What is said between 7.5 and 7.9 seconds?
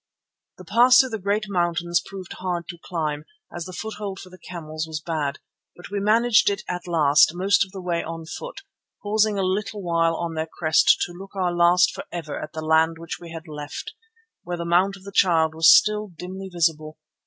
of the